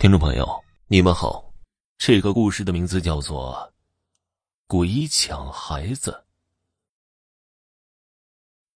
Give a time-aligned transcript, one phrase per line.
[0.00, 1.52] 听众朋友，你们好。
[1.98, 3.70] 这个故事的名字叫做
[4.66, 6.10] 《鬼抢孩子》。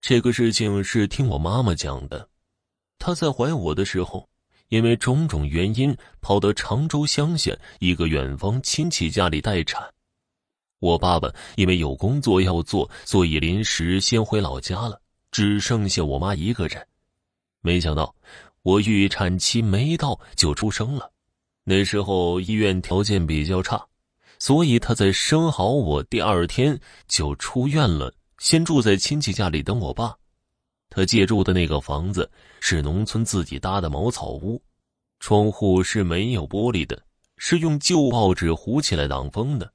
[0.03, 2.29] 这个事情是听我妈妈讲的。
[2.99, 4.29] 她在怀我的时候，
[4.69, 9.83] 因为种种原因，跑到常州乡下一个远方亲戚家里待产。
[10.79, 15.01] 我爸爸因为有工作要做，所以临时先回老家了，
[15.31, 16.87] 只剩下我妈一个人。
[17.63, 18.15] 没想到，
[18.61, 21.13] 我预产期没到就出生了。
[21.67, 23.83] 那时候医院条件比较差，
[24.39, 26.79] 所以他在生好我第二天
[27.09, 30.15] 就出院了，先住在亲戚家里等我爸。
[30.91, 34.63] 他借住的那个房子是农村自己搭的茅草屋，
[35.21, 37.03] 窗户是没有玻璃的，
[37.39, 39.73] 是用旧报纸糊起来挡风的。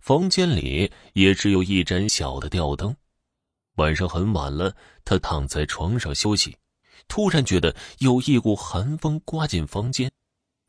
[0.00, 2.94] 房间里也只有一盏小的吊灯。
[3.76, 4.74] 晚上很晚了，
[5.04, 6.56] 他躺在床上休息，
[7.06, 10.10] 突然觉得有一股寒风刮进房间。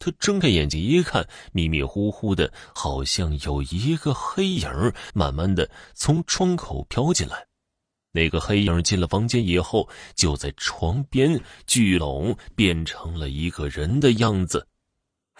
[0.03, 4.67] 他睁开眼睛一看，迷迷糊糊的，好像有一个黑影
[5.13, 7.45] 慢慢的从窗口飘进来。
[8.11, 14.67] 那个黑影进了房间以后，就在床边聚拢，变成了一个人的样子。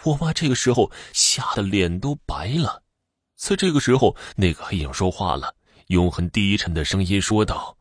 [0.04, 2.84] 我妈这个时候吓得脸都白了。
[3.34, 5.56] 在这个时候，那个黑影说话了，
[5.88, 7.76] 用很低沉的声音说道：“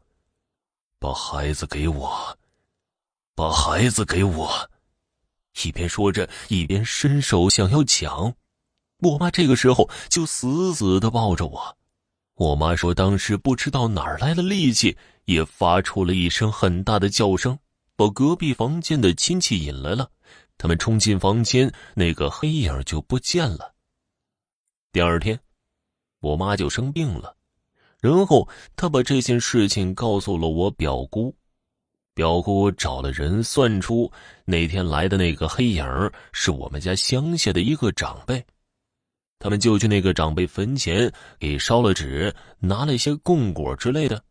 [1.00, 2.38] 把孩子给我，
[3.36, 4.70] 把孩子给我。”
[5.66, 8.34] 一边说着，一边伸手想要抢。
[9.00, 11.78] 我妈这个时候就死死的抱着我。
[12.36, 17.58] 我妈说，当时不知道哪儿来的力气，也发出了一声很大的叫声，
[17.96, 20.10] 把隔壁房间的亲戚引来了。
[20.58, 23.74] 他们冲进房间，那个黑影就不见了。
[24.92, 25.40] 第二天，
[26.20, 27.36] 我妈就生病了，
[28.00, 31.36] 然后她把这件事情告诉了我表姑。
[32.14, 34.12] 表姑找了人算出
[34.46, 35.86] 那天来的那个黑影
[36.34, 38.46] 是我们家乡下的一个长辈，
[39.40, 44.22] 他们就去那个长辈坟前给烧了纸，拿了一些供果之类的。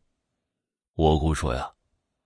[0.94, 1.70] 我姑说呀，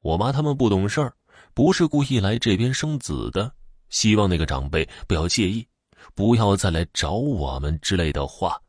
[0.00, 1.14] 我妈他们不懂事儿，
[1.54, 3.52] 不是故意来这边生子的，
[3.90, 5.66] 希望那个长辈不要介意，
[6.16, 8.60] 不要再来找我们之类的话。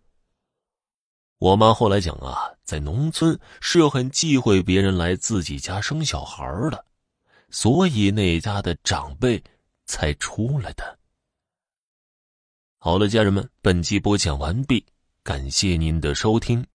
[1.46, 6.86] 我妈后来讲啊，在农村是很忌讳别人来自己家生小孩的，
[7.52, 9.44] 所以那家的长辈
[9.86, 10.98] 才出来的。
[12.80, 14.84] 好了，家人们，本集播讲完毕，
[15.22, 16.64] 感谢您的收听。